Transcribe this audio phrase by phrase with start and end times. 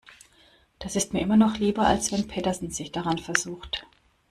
[0.79, 3.85] Das ist mir immer noch lieber, als wenn Petersen sich daran versucht.